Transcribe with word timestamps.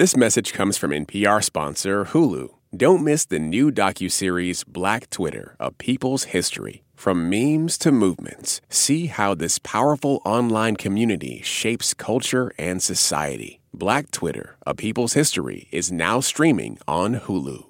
This 0.00 0.16
message 0.16 0.54
comes 0.54 0.78
from 0.78 0.92
NPR 0.92 1.44
sponsor 1.44 2.06
Hulu. 2.06 2.48
Don't 2.74 3.04
miss 3.04 3.26
the 3.26 3.38
new 3.38 3.70
docuseries 3.70 4.66
Black 4.66 5.10
Twitter, 5.10 5.56
A 5.60 5.70
People's 5.72 6.24
History. 6.32 6.84
From 6.94 7.28
memes 7.28 7.76
to 7.76 7.92
movements, 7.92 8.62
see 8.70 9.08
how 9.08 9.34
this 9.34 9.58
powerful 9.58 10.22
online 10.24 10.76
community 10.76 11.42
shapes 11.42 11.92
culture 11.92 12.50
and 12.56 12.82
society. 12.82 13.60
Black 13.74 14.10
Twitter, 14.10 14.56
A 14.66 14.74
People's 14.74 15.12
History 15.12 15.68
is 15.70 15.92
now 15.92 16.20
streaming 16.20 16.78
on 16.88 17.16
Hulu. 17.16 17.66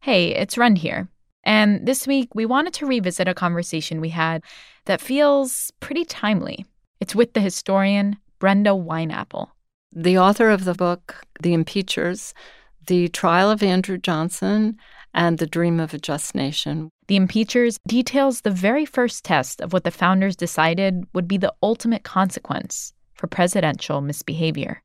Hey, 0.00 0.34
it's 0.34 0.58
Rund 0.58 0.78
here. 0.78 1.06
And 1.44 1.86
this 1.86 2.08
week, 2.08 2.34
we 2.34 2.44
wanted 2.44 2.74
to 2.74 2.86
revisit 2.86 3.28
a 3.28 3.34
conversation 3.34 4.00
we 4.00 4.08
had 4.08 4.42
that 4.86 5.00
feels 5.00 5.70
pretty 5.78 6.04
timely. 6.04 6.66
It's 6.98 7.14
with 7.14 7.34
the 7.34 7.40
historian 7.40 8.16
Brenda 8.40 8.70
Wineapple 8.70 9.50
the 9.92 10.18
author 10.18 10.50
of 10.50 10.64
the 10.64 10.74
book, 10.74 11.16
The 11.42 11.54
Impeachers, 11.54 12.32
The 12.86 13.08
Trial 13.08 13.50
of 13.50 13.62
Andrew 13.62 13.98
Johnson, 13.98 14.78
and 15.14 15.38
The 15.38 15.46
Dream 15.46 15.78
of 15.80 15.92
a 15.92 15.98
Just 15.98 16.34
Nation. 16.34 16.88
The 17.08 17.16
Impeachers 17.16 17.78
details 17.86 18.40
the 18.40 18.50
very 18.50 18.86
first 18.86 19.24
test 19.24 19.60
of 19.60 19.72
what 19.72 19.84
the 19.84 19.90
founders 19.90 20.36
decided 20.36 21.04
would 21.12 21.28
be 21.28 21.36
the 21.36 21.52
ultimate 21.62 22.04
consequence 22.04 22.94
for 23.14 23.26
presidential 23.26 24.00
misbehavior 24.00 24.82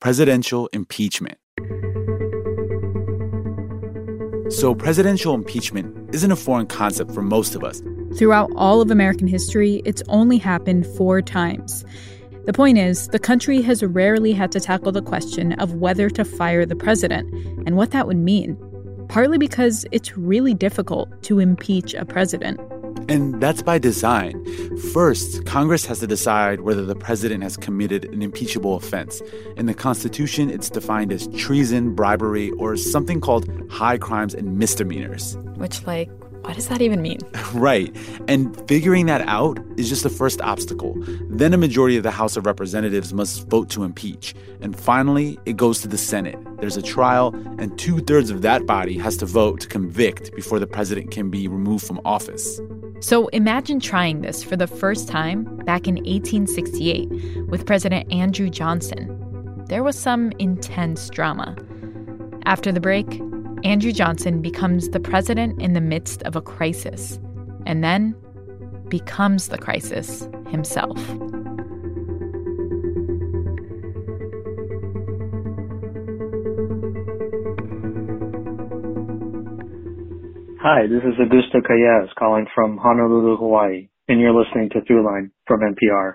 presidential 0.00 0.68
impeachment. 0.72 1.38
So, 4.52 4.74
presidential 4.74 5.34
impeachment 5.34 6.14
isn't 6.14 6.30
a 6.30 6.36
foreign 6.36 6.66
concept 6.66 7.12
for 7.12 7.22
most 7.22 7.54
of 7.54 7.64
us. 7.64 7.82
Throughout 8.16 8.50
all 8.54 8.80
of 8.80 8.90
American 8.90 9.26
history, 9.26 9.82
it's 9.84 10.02
only 10.08 10.38
happened 10.38 10.86
four 10.86 11.20
times. 11.20 11.84
The 12.46 12.52
point 12.52 12.78
is, 12.78 13.08
the 13.08 13.18
country 13.18 13.60
has 13.62 13.82
rarely 13.82 14.32
had 14.32 14.52
to 14.52 14.60
tackle 14.60 14.92
the 14.92 15.02
question 15.02 15.54
of 15.54 15.74
whether 15.74 16.08
to 16.10 16.24
fire 16.24 16.64
the 16.64 16.76
president 16.76 17.28
and 17.66 17.76
what 17.76 17.90
that 17.90 18.06
would 18.06 18.18
mean, 18.18 18.56
partly 19.08 19.36
because 19.36 19.84
it's 19.90 20.16
really 20.16 20.54
difficult 20.54 21.22
to 21.24 21.40
impeach 21.40 21.92
a 21.94 22.04
president. 22.04 22.60
And 23.08 23.40
that's 23.40 23.62
by 23.62 23.78
design. 23.78 24.44
First, 24.92 25.44
Congress 25.44 25.86
has 25.86 25.98
to 26.00 26.06
decide 26.06 26.60
whether 26.60 26.84
the 26.84 26.94
president 26.94 27.42
has 27.42 27.56
committed 27.56 28.04
an 28.06 28.22
impeachable 28.22 28.76
offense. 28.76 29.20
In 29.56 29.66
the 29.66 29.74
Constitution, 29.74 30.48
it's 30.48 30.70
defined 30.70 31.12
as 31.12 31.26
treason, 31.36 31.96
bribery, 31.96 32.52
or 32.52 32.76
something 32.76 33.20
called 33.20 33.50
high 33.70 33.98
crimes 33.98 34.34
and 34.34 34.56
misdemeanors. 34.56 35.36
Which, 35.56 35.84
like, 35.84 36.10
what 36.46 36.54
does 36.54 36.68
that 36.68 36.80
even 36.80 37.02
mean? 37.02 37.18
right. 37.54 37.94
And 38.28 38.56
figuring 38.68 39.06
that 39.06 39.22
out 39.22 39.58
is 39.76 39.88
just 39.88 40.04
the 40.04 40.08
first 40.08 40.40
obstacle. 40.42 40.94
Then 41.28 41.52
a 41.52 41.58
majority 41.58 41.96
of 41.96 42.04
the 42.04 42.12
House 42.12 42.36
of 42.36 42.46
Representatives 42.46 43.12
must 43.12 43.48
vote 43.48 43.68
to 43.70 43.82
impeach. 43.82 44.32
And 44.60 44.78
finally, 44.78 45.40
it 45.44 45.56
goes 45.56 45.80
to 45.80 45.88
the 45.88 45.98
Senate. 45.98 46.38
There's 46.60 46.76
a 46.76 46.82
trial, 46.82 47.34
and 47.58 47.76
two 47.76 47.98
thirds 47.98 48.30
of 48.30 48.42
that 48.42 48.64
body 48.64 48.96
has 48.96 49.16
to 49.16 49.26
vote 49.26 49.60
to 49.62 49.66
convict 49.66 50.36
before 50.36 50.60
the 50.60 50.68
president 50.68 51.10
can 51.10 51.30
be 51.30 51.48
removed 51.48 51.84
from 51.84 52.00
office. 52.04 52.60
So 53.00 53.26
imagine 53.28 53.80
trying 53.80 54.22
this 54.22 54.44
for 54.44 54.56
the 54.56 54.68
first 54.68 55.08
time 55.08 55.44
back 55.64 55.88
in 55.88 55.96
1868 55.96 57.48
with 57.48 57.66
President 57.66 58.10
Andrew 58.12 58.50
Johnson. 58.50 59.64
There 59.68 59.82
was 59.82 59.98
some 59.98 60.30
intense 60.38 61.10
drama. 61.10 61.56
After 62.44 62.70
the 62.70 62.80
break, 62.80 63.20
Andrew 63.66 63.90
Johnson 63.90 64.40
becomes 64.42 64.90
the 64.90 65.00
president 65.00 65.60
in 65.60 65.72
the 65.72 65.80
midst 65.80 66.22
of 66.22 66.36
a 66.36 66.40
crisis 66.40 67.18
and 67.66 67.82
then 67.82 68.14
becomes 68.88 69.48
the 69.48 69.58
crisis 69.58 70.28
himself. 70.50 70.96
Hi, 80.62 80.86
this 80.86 81.02
is 81.02 81.18
Augusto 81.18 81.60
Calles 81.66 82.10
calling 82.16 82.46
from 82.54 82.76
Honolulu, 82.76 83.36
Hawaii, 83.36 83.88
and 84.06 84.20
you're 84.20 84.32
listening 84.32 84.70
to 84.74 84.80
Throughline 84.82 85.32
from 85.48 85.62
NPR. 85.62 86.14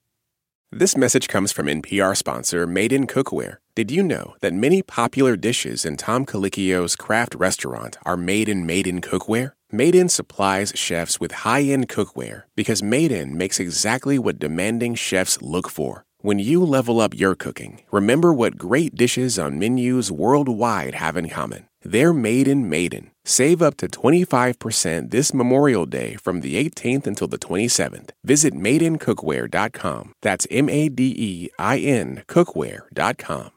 This 0.73 0.95
message 0.95 1.27
comes 1.27 1.51
from 1.51 1.65
NPR 1.65 2.15
sponsor 2.15 2.65
Made 2.65 2.93
in 2.93 3.05
Cookware. 3.05 3.57
Did 3.75 3.91
you 3.91 4.01
know 4.01 4.35
that 4.39 4.53
many 4.53 4.81
popular 4.81 5.35
dishes 5.35 5.83
in 5.83 5.97
Tom 5.97 6.25
Colicchio's 6.25 6.95
craft 6.95 7.35
restaurant 7.35 7.97
are 8.03 8.15
made 8.15 8.47
in 8.47 8.65
Made 8.65 8.87
in 8.87 9.01
Cookware? 9.01 9.51
Made 9.69 9.95
in 9.95 10.07
supplies 10.07 10.71
chefs 10.73 11.19
with 11.19 11.43
high 11.43 11.63
end 11.63 11.89
cookware 11.89 12.43
because 12.55 12.81
Made 12.81 13.11
in 13.11 13.37
makes 13.37 13.59
exactly 13.59 14.17
what 14.17 14.39
demanding 14.39 14.95
chefs 14.95 15.41
look 15.41 15.69
for. 15.69 16.05
When 16.19 16.39
you 16.39 16.63
level 16.63 17.01
up 17.01 17.19
your 17.19 17.35
cooking, 17.35 17.81
remember 17.91 18.33
what 18.33 18.57
great 18.57 18.95
dishes 18.95 19.37
on 19.37 19.59
menus 19.59 20.09
worldwide 20.09 20.95
have 20.95 21.17
in 21.17 21.27
common. 21.27 21.67
They're 21.83 22.13
made 22.13 22.47
in 22.47 22.69
Maiden. 22.69 23.11
Save 23.23 23.61
up 23.61 23.77
to 23.77 23.87
25% 23.87 25.11
this 25.11 25.33
Memorial 25.33 25.85
Day 25.85 26.15
from 26.15 26.41
the 26.41 26.55
18th 26.63 27.07
until 27.07 27.27
the 27.27 27.37
27th. 27.37 28.09
Visit 28.23 28.53
madeincookware.com. 28.53 30.13
That's 30.21 30.47
M 30.49 30.69
A 30.69 30.89
D 30.89 31.15
E 31.17 31.49
I 31.57 31.77
N 31.79 32.23
cookware.com. 32.27 33.51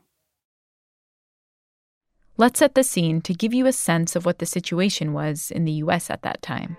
Let's 2.37 2.59
set 2.59 2.75
the 2.75 2.83
scene 2.83 3.21
to 3.23 3.33
give 3.33 3.55
you 3.55 3.67
a 3.67 3.73
sense 3.73 4.17
of 4.17 4.27
what 4.27 4.41
the 4.41 4.47
situation 4.47 5.13
was 5.13 5.53
in 5.53 5.65
the 5.65 5.73
U.S. 5.85 6.11
at 6.11 6.23
that 6.23 6.43
time. 6.43 6.77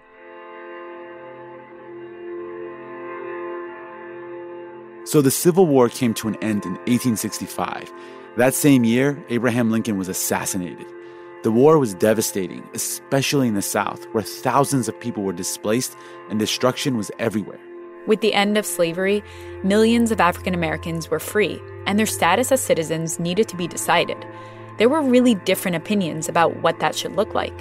So 5.06 5.22
the 5.22 5.32
Civil 5.32 5.66
War 5.68 5.88
came 5.88 6.14
to 6.16 6.28
an 6.28 6.36
end 6.42 6.66
in 6.66 6.74
1865. 6.88 7.90
That 8.38 8.54
same 8.54 8.84
year, 8.84 9.24
Abraham 9.30 9.72
Lincoln 9.72 9.98
was 9.98 10.10
assassinated. 10.10 10.88
The 11.46 11.52
war 11.52 11.78
was 11.78 11.94
devastating, 11.94 12.68
especially 12.74 13.48
in 13.48 13.54
the 13.54 13.62
South, 13.62 14.04
where 14.14 14.24
thousands 14.24 14.88
of 14.88 15.00
people 15.00 15.22
were 15.22 15.32
displaced 15.32 15.96
and 16.32 16.40
destruction 16.40 16.98
was 16.98 17.12
everywhere. 17.20 17.60
With 18.08 18.22
the 18.22 18.34
end 18.34 18.58
of 18.58 18.66
slavery, 18.66 19.24
millions 19.62 20.10
of 20.12 20.20
African 20.20 20.56
Americans 20.56 21.12
were 21.12 21.20
free, 21.20 21.62
and 21.86 22.00
their 22.00 22.08
status 22.08 22.52
as 22.52 22.62
citizens 22.62 23.20
needed 23.20 23.48
to 23.50 23.56
be 23.56 23.68
decided. 23.68 24.26
There 24.80 24.90
were 24.90 25.04
really 25.04 25.36
different 25.36 25.78
opinions 25.78 26.28
about 26.28 26.64
what 26.64 26.80
that 26.80 26.96
should 26.96 27.16
look 27.16 27.36
like. 27.36 27.56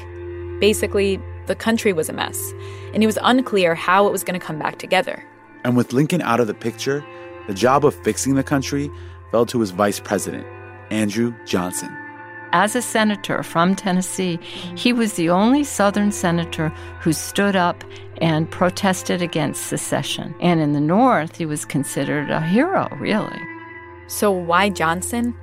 Basically, 0.60 1.20
the 1.44 1.54
country 1.54 1.92
was 1.92 2.08
a 2.08 2.14
mess, 2.14 2.54
and 2.94 3.02
it 3.02 3.06
was 3.06 3.18
unclear 3.20 3.74
how 3.74 4.06
it 4.06 4.12
was 4.12 4.24
going 4.24 4.40
to 4.40 4.46
come 4.46 4.58
back 4.58 4.78
together. 4.78 5.22
And 5.62 5.76
with 5.76 5.92
Lincoln 5.92 6.22
out 6.22 6.40
of 6.40 6.46
the 6.46 6.54
picture, 6.54 7.04
the 7.48 7.52
job 7.52 7.84
of 7.84 7.94
fixing 7.96 8.34
the 8.34 8.42
country 8.42 8.90
fell 9.30 9.44
to 9.44 9.60
his 9.60 9.72
vice 9.72 10.00
president, 10.00 10.46
Andrew 10.90 11.34
Johnson 11.44 11.94
as 12.54 12.76
a 12.76 12.80
senator 12.80 13.42
from 13.42 13.74
Tennessee, 13.74 14.38
he 14.76 14.92
was 14.92 15.14
the 15.14 15.28
only 15.28 15.64
Southern 15.64 16.12
senator 16.12 16.68
who 17.00 17.12
stood 17.12 17.56
up 17.56 17.82
and 18.18 18.48
protested 18.48 19.20
against 19.20 19.66
secession. 19.66 20.32
And 20.40 20.60
in 20.60 20.72
the 20.72 20.80
North, 20.80 21.36
he 21.36 21.46
was 21.46 21.64
considered 21.64 22.30
a 22.30 22.40
hero, 22.40 22.88
really. 23.00 23.40
So, 24.06 24.30
why 24.30 24.68
Johnson? 24.68 25.34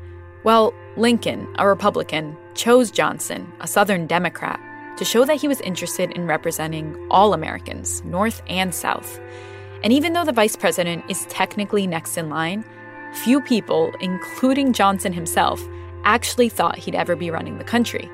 Well, 0.45 0.73
Lincoln, 0.95 1.53
a 1.59 1.67
Republican, 1.67 2.37
chose 2.55 2.89
Johnson, 2.89 3.51
a 3.59 3.67
Southern 3.67 4.07
Democrat, 4.07 4.59
to 4.97 5.03
show 5.03 5.25
that 5.25 5.41
he 5.41 5.49
was 5.49 5.59
interested 5.61 6.11
in 6.11 6.27
representing 6.27 6.95
all 7.11 7.33
Americans, 7.33 8.01
North 8.05 8.41
and 8.47 8.73
South. 8.73 9.19
And 9.83 9.91
even 9.91 10.13
though 10.13 10.25
the 10.25 10.31
vice 10.31 10.55
president 10.55 11.03
is 11.09 11.25
technically 11.25 11.87
next 11.87 12.17
in 12.17 12.29
line, 12.29 12.63
few 13.13 13.41
people, 13.41 13.91
including 13.99 14.71
Johnson 14.71 15.11
himself, 15.11 15.61
actually 16.03 16.49
thought 16.49 16.77
he'd 16.77 16.95
ever 16.95 17.15
be 17.15 17.31
running 17.31 17.57
the 17.57 17.63
country. 17.63 18.09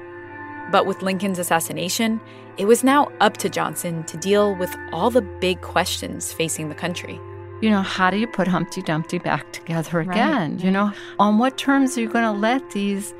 But 0.72 0.86
with 0.86 1.02
Lincoln's 1.02 1.40
assassination, 1.40 2.20
it 2.58 2.66
was 2.66 2.84
now 2.84 3.12
up 3.20 3.38
to 3.38 3.50
Johnson 3.50 4.04
to 4.06 4.18
deal 4.18 4.56
with 4.56 4.76
all 4.92 5.10
the 5.10 5.22
big 5.22 5.62
questions 5.62 6.34
facing 6.34 6.70
the 6.70 6.76
country. 6.76 7.20
You 7.62 7.70
know, 7.70 7.82
how 7.82 8.12
do 8.12 8.18
you 8.18 8.28
put 8.28 8.48
Humpty 8.48 8.82
Dumpty 8.82 9.20
back 9.20 9.52
together 9.54 10.00
again? 10.00 10.56
Right. 10.56 10.64
You 10.64 10.72
know, 10.72 10.92
on 11.20 11.38
what 11.38 11.58
terms 11.58 11.98
are 11.98 12.02
you 12.02 12.10
going 12.10 12.26
to 12.26 12.40
let 12.40 12.72
these 12.72 13.14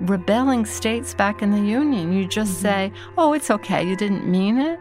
rebelling 0.00 0.66
states 0.66 1.14
back 1.14 1.42
in 1.42 1.50
the 1.52 1.60
Union? 1.60 2.12
You 2.12 2.26
just 2.26 2.54
mm-hmm. 2.54 2.62
say, 2.62 2.92
oh, 3.18 3.32
it's 3.32 3.50
okay, 3.50 3.86
you 3.86 3.96
didn't 3.96 4.26
mean 4.26 4.58
it? 4.58 4.80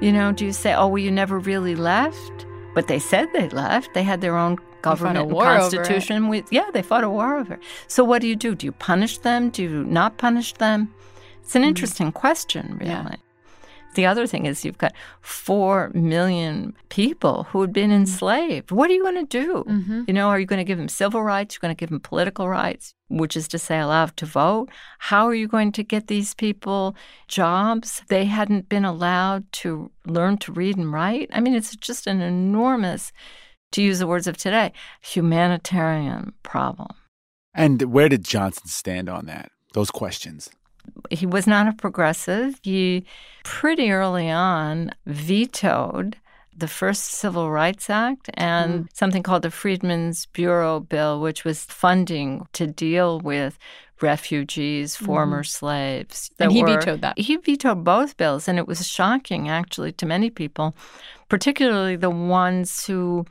You 0.00 0.12
know, 0.12 0.32
do 0.32 0.44
you 0.44 0.52
say, 0.52 0.74
oh, 0.74 0.88
well, 0.88 0.98
you 0.98 1.10
never 1.10 1.38
really 1.38 1.76
left? 1.76 2.46
But 2.74 2.88
they 2.88 2.98
said 2.98 3.28
they 3.32 3.48
left. 3.50 3.94
They 3.94 4.02
had 4.02 4.20
their 4.20 4.36
own 4.36 4.58
government 4.84 5.28
war 5.30 5.44
constitution. 5.44 6.28
With, 6.28 6.46
yeah, 6.50 6.68
they 6.74 6.82
fought 6.82 7.04
a 7.04 7.10
war 7.10 7.36
over. 7.40 7.54
It. 7.54 7.62
So 7.88 8.04
what 8.04 8.20
do 8.22 8.28
you 8.28 8.36
do? 8.36 8.54
Do 8.54 8.66
you 8.66 8.72
punish 8.72 9.18
them? 9.18 9.50
Do 9.50 9.62
you 9.62 9.84
not 9.84 10.18
punish 10.18 10.50
them? 10.64 10.80
It's 11.42 11.54
an 11.54 11.62
mm-hmm. 11.62 11.68
interesting 11.68 12.10
question, 12.12 12.64
really. 12.80 12.90
Yeah. 12.90 13.16
The 13.94 14.06
other 14.06 14.26
thing 14.26 14.46
is 14.46 14.64
you've 14.64 14.84
got 14.86 14.92
four 15.20 15.90
million 15.94 16.74
people 16.88 17.44
who 17.50 17.60
had 17.60 17.72
been 17.72 17.90
mm-hmm. 17.90 18.00
enslaved. 18.00 18.72
What 18.72 18.90
are 18.90 18.94
you 18.94 19.04
going 19.08 19.26
to 19.26 19.42
do? 19.44 19.64
Mm-hmm. 19.68 20.02
You 20.08 20.14
know, 20.14 20.28
are 20.28 20.40
you 20.40 20.46
going 20.46 20.64
to 20.64 20.70
give 20.70 20.78
them 20.78 20.88
civil 20.88 21.22
rights? 21.22 21.54
You're 21.54 21.64
going 21.66 21.76
to 21.76 21.82
give 21.82 21.90
them 21.90 22.00
political 22.00 22.48
rights, 22.48 22.94
which 23.08 23.36
is 23.36 23.46
to 23.48 23.58
say, 23.58 23.78
allowed 23.78 24.16
to 24.16 24.26
vote. 24.26 24.68
How 24.98 25.26
are 25.28 25.34
you 25.42 25.46
going 25.46 25.70
to 25.72 25.84
get 25.84 26.08
these 26.08 26.34
people 26.34 26.96
jobs? 27.28 28.02
They 28.08 28.24
hadn't 28.24 28.68
been 28.68 28.84
allowed 28.84 29.42
to 29.62 29.90
learn 30.06 30.38
to 30.38 30.52
read 30.52 30.76
and 30.76 30.92
write. 30.92 31.30
I 31.32 31.40
mean, 31.40 31.54
it's 31.54 31.76
just 31.76 32.08
an 32.08 32.20
enormous, 32.20 33.12
to 33.74 33.82
use 33.82 33.98
the 33.98 34.06
words 34.06 34.26
of 34.26 34.36
today, 34.36 34.72
humanitarian 35.00 36.32
problem. 36.42 36.88
And 37.54 37.80
where 37.82 38.08
did 38.08 38.24
Johnson 38.24 38.66
stand 38.66 39.08
on 39.08 39.26
that? 39.26 39.52
Those 39.72 39.90
questions 39.90 40.50
he 41.10 41.26
was 41.26 41.46
not 41.46 41.68
a 41.68 41.72
progressive. 41.72 42.58
He 42.62 43.04
pretty 43.42 43.90
early 43.90 44.30
on 44.30 44.90
vetoed 45.06 46.16
the 46.56 46.68
first 46.68 47.06
Civil 47.06 47.50
Rights 47.50 47.90
Act 47.90 48.30
and 48.34 48.84
mm. 48.84 48.88
something 48.92 49.22
called 49.22 49.42
the 49.42 49.50
Freedmen's 49.50 50.26
Bureau 50.26 50.80
Bill, 50.80 51.20
which 51.20 51.44
was 51.44 51.64
funding 51.64 52.46
to 52.52 52.66
deal 52.66 53.18
with 53.20 53.58
refugees, 54.00 54.96
mm. 54.96 55.04
former 55.04 55.42
slaves. 55.42 56.30
And 56.38 56.52
he 56.52 56.62
were, 56.62 56.78
vetoed 56.78 57.00
that. 57.00 57.18
He 57.18 57.36
vetoed 57.36 57.82
both 57.82 58.16
bills, 58.16 58.46
and 58.46 58.58
it 58.58 58.68
was 58.68 58.86
shocking 58.86 59.48
actually 59.48 59.92
to 59.92 60.06
many 60.06 60.30
people, 60.30 60.76
particularly 61.28 61.96
the 61.96 62.10
ones 62.10 62.86
who 62.86 63.26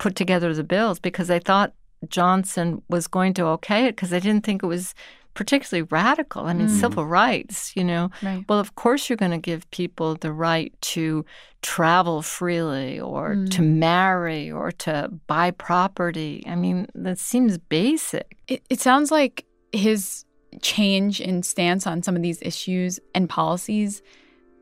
put 0.00 0.16
together 0.16 0.52
the 0.52 0.64
bills 0.64 0.98
because 0.98 1.28
they 1.28 1.38
thought 1.38 1.72
Johnson 2.08 2.82
was 2.88 3.06
going 3.06 3.34
to 3.34 3.44
okay 3.44 3.86
it 3.86 3.94
because 3.94 4.10
they 4.10 4.18
didn't 4.18 4.44
think 4.44 4.62
it 4.62 4.66
was 4.66 4.94
particularly 5.34 5.86
radical. 5.92 6.46
I 6.46 6.54
mean, 6.54 6.68
mm. 6.68 6.80
civil 6.80 7.06
rights, 7.06 7.76
you 7.76 7.84
know. 7.84 8.10
Right. 8.22 8.44
Well, 8.48 8.58
of 8.58 8.74
course, 8.74 9.08
you're 9.08 9.16
going 9.18 9.30
to 9.30 9.38
give 9.38 9.70
people 9.70 10.16
the 10.16 10.32
right 10.32 10.72
to 10.80 11.24
travel 11.62 12.22
freely 12.22 12.98
or 12.98 13.34
mm. 13.34 13.50
to 13.50 13.62
marry 13.62 14.50
or 14.50 14.72
to 14.72 15.10
buy 15.26 15.52
property. 15.52 16.42
I 16.46 16.56
mean, 16.56 16.88
that 16.94 17.18
seems 17.18 17.58
basic. 17.58 18.38
It, 18.48 18.62
it 18.70 18.80
sounds 18.80 19.10
like 19.10 19.44
his 19.72 20.24
change 20.62 21.20
in 21.20 21.42
stance 21.42 21.86
on 21.86 22.02
some 22.02 22.16
of 22.16 22.22
these 22.22 22.40
issues 22.42 22.98
and 23.14 23.28
policies 23.28 24.02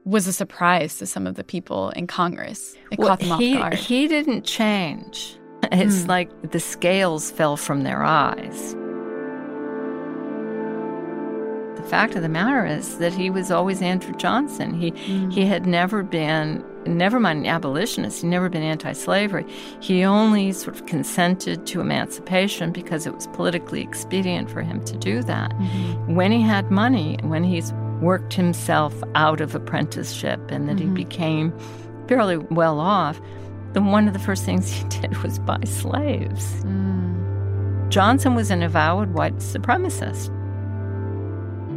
was 0.08 0.26
a 0.26 0.32
surprise 0.32 0.99
to 0.99 1.06
some 1.06 1.26
of 1.26 1.34
the 1.34 1.44
people 1.44 1.90
in 1.90 2.06
Congress. 2.06 2.75
It 2.90 2.99
well, 2.99 3.08
caught 3.08 3.20
them 3.20 3.38
he, 3.38 3.55
off 3.55 3.60
guard. 3.60 3.75
He 3.75 4.08
didn't 4.08 4.44
change. 4.44 5.34
It's 5.72 6.05
mm. 6.05 6.08
like 6.08 6.52
the 6.52 6.60
scales 6.60 7.32
fell 7.32 7.56
from 7.56 7.82
their 7.82 8.05
eyes 8.05 8.76
The 11.76 11.82
fact 11.82 12.14
of 12.14 12.22
the 12.22 12.28
matter 12.28 12.64
is 12.64 12.99
that 12.99 13.12
he 13.12 13.28
was 13.28 13.50
always 13.50 13.82
Andrew 13.82 14.14
Johnson. 14.14 14.72
He 14.81 14.93
mm. 14.93 15.32
he 15.32 15.44
had 15.44 15.66
never 15.66 16.05
been 16.05 16.64
never 16.87 17.19
mind 17.19 17.40
an 17.40 17.46
abolitionist, 17.46 18.22
he'd 18.22 18.28
never 18.28 18.49
been 18.49 18.62
anti-slavery. 18.62 19.44
He 19.81 20.04
only 20.04 20.52
sort 20.52 20.76
of 20.76 20.87
consented 20.87 21.66
to 21.66 21.81
emancipation 21.81 22.70
because 22.72 23.04
it 23.04 23.14
was 23.14 23.26
politically 23.28 23.82
expedient 23.82 24.49
for 24.49 24.62
him 24.62 24.82
to 24.84 24.96
do 24.96 25.22
that. 25.25 25.50
Mm-hmm. 25.50 26.14
When 26.14 26.31
he 26.31 26.40
had 26.40 26.70
money, 26.70 27.19
when 27.22 27.43
he's 27.43 27.72
worked 28.00 28.32
himself 28.34 28.94
out 29.14 29.40
of 29.40 29.54
apprenticeship 29.54 30.40
and 30.50 30.68
that 30.68 30.76
mm-hmm. 30.76 30.96
he 30.96 31.04
became 31.04 31.58
fairly 32.08 32.38
well 32.38 32.80
off, 32.80 33.20
then 33.72 33.86
one 33.86 34.06
of 34.06 34.14
the 34.14 34.18
first 34.18 34.44
things 34.44 34.70
he 34.70 34.84
did 35.00 35.16
was 35.22 35.38
buy 35.38 35.60
slaves. 35.64 36.62
Mm. 36.64 37.88
Johnson 37.90 38.34
was 38.34 38.50
an 38.50 38.62
avowed 38.62 39.14
white 39.14 39.36
supremacist. 39.36 40.28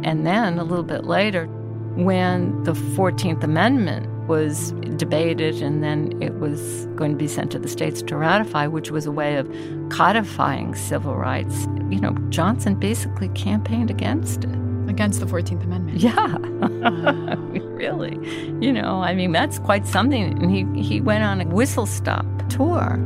And 0.04 0.26
then 0.26 0.58
a 0.58 0.64
little 0.64 0.84
bit 0.84 1.04
later, 1.04 1.46
when 1.94 2.62
the 2.64 2.72
14th 2.72 3.42
Amendment 3.44 4.08
was 4.26 4.72
debated 4.96 5.62
and 5.62 5.82
then 5.82 6.20
it 6.22 6.34
was 6.34 6.86
going 6.94 7.10
to 7.10 7.16
be 7.16 7.28
sent 7.28 7.50
to 7.52 7.58
the 7.58 7.68
states 7.68 8.02
to 8.02 8.16
ratify, 8.16 8.66
which 8.66 8.90
was 8.90 9.06
a 9.06 9.12
way 9.12 9.36
of 9.36 9.50
codifying 9.90 10.74
civil 10.74 11.16
rights, 11.16 11.66
you 11.90 12.00
know, 12.00 12.12
Johnson 12.30 12.74
basically 12.74 13.28
campaigned 13.30 13.90
against 13.90 14.44
it. 14.44 14.71
Against 14.92 15.20
the 15.20 15.26
14th 15.26 15.64
Amendment. 15.64 16.00
Yeah. 16.00 16.36
really. 17.78 18.14
You 18.60 18.74
know, 18.74 19.00
I 19.00 19.14
mean, 19.14 19.32
that's 19.32 19.58
quite 19.58 19.86
something. 19.86 20.22
And 20.42 20.50
he, 20.50 20.82
he 20.82 21.00
went 21.00 21.24
on 21.24 21.40
a 21.40 21.46
whistle 21.46 21.86
stop 21.86 22.26
tour. 22.50 23.00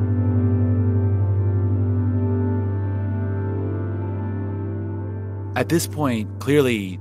At 5.54 5.68
this 5.68 5.86
point, 5.86 6.40
clearly 6.40 6.98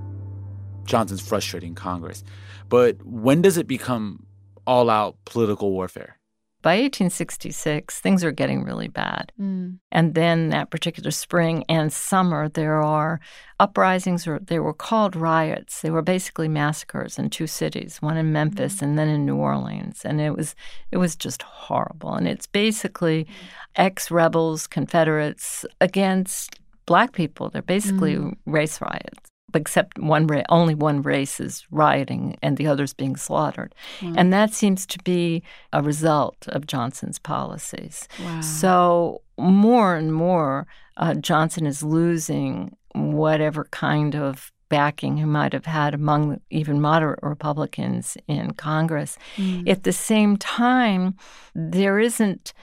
Johnson's 0.83 1.27
frustrating 1.27 1.73
Congress. 1.73 2.23
But 2.69 3.03
when 3.03 3.41
does 3.41 3.57
it 3.57 3.65
become 3.65 4.27
all 4.67 4.91
out 4.91 5.17
political 5.25 5.71
warfare? 5.71 6.19
By 6.65 6.77
1866, 6.77 7.99
things 7.99 8.23
are 8.23 8.31
getting 8.31 8.63
really 8.63 8.87
bad. 8.87 9.31
Mm. 9.39 9.77
And 9.91 10.15
then 10.15 10.49
that 10.49 10.71
particular 10.71 11.11
spring 11.11 11.63
and 11.69 11.93
summer, 11.93 12.49
there 12.49 12.81
are 12.81 13.19
uprisings, 13.59 14.25
or 14.25 14.39
they 14.39 14.57
were 14.57 14.73
called 14.73 15.15
riots. 15.15 15.81
They 15.81 15.91
were 15.91 16.01
basically 16.01 16.47
massacres 16.47 17.19
in 17.19 17.29
two 17.29 17.45
cities, 17.45 18.01
one 18.01 18.17
in 18.17 18.31
Memphis 18.31 18.77
mm. 18.77 18.81
and 18.81 18.97
then 18.97 19.09
in 19.09 19.27
New 19.27 19.35
Orleans. 19.35 20.01
And 20.03 20.19
it 20.19 20.35
was 20.35 20.55
it 20.89 20.97
was 20.97 21.15
just 21.15 21.43
horrible. 21.43 22.15
And 22.15 22.27
it's 22.27 22.47
basically 22.47 23.27
ex 23.75 24.09
rebels, 24.09 24.65
Confederates 24.65 25.67
against 25.81 26.59
black 26.87 27.11
people. 27.11 27.51
They're 27.51 27.61
basically 27.61 28.15
mm. 28.15 28.35
race 28.47 28.81
riots, 28.81 29.29
except 29.55 29.99
one 29.99 30.27
ra- 30.27 30.43
only 30.49 30.75
one 30.75 31.01
race 31.01 31.39
is 31.39 31.65
rioting 31.71 32.37
and 32.41 32.57
the 32.57 32.67
other's 32.67 32.93
being 32.93 33.15
slaughtered. 33.15 33.73
Mm. 33.99 34.15
And 34.17 34.33
that 34.33 34.53
seems 34.53 34.85
to 34.87 34.99
be 35.03 35.43
a 35.73 35.81
result 35.81 36.47
of 36.49 36.67
Johnson's 36.67 37.19
policies. 37.19 38.07
Wow. 38.23 38.41
So 38.41 39.21
more 39.37 39.95
and 39.95 40.13
more, 40.13 40.67
uh, 40.97 41.15
Johnson 41.15 41.65
is 41.65 41.83
losing 41.83 42.75
whatever 42.93 43.65
kind 43.71 44.15
of 44.15 44.51
backing 44.69 45.17
he 45.17 45.25
might 45.25 45.53
have 45.53 45.65
had 45.65 45.93
among 45.93 46.39
even 46.49 46.81
moderate 46.81 47.19
Republicans 47.21 48.17
in 48.27 48.51
Congress. 48.53 49.17
Mm. 49.37 49.69
At 49.69 49.83
the 49.83 49.93
same 49.93 50.37
time, 50.37 51.15
there 51.53 51.99
isn't 51.99 52.53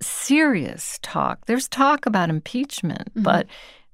serious 0.00 0.98
talk. 1.02 1.46
There's 1.46 1.68
talk 1.68 2.06
about 2.06 2.30
impeachment, 2.30 3.10
mm-hmm. 3.10 3.22
but 3.22 3.46